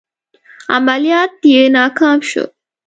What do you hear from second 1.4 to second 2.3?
یې ناکام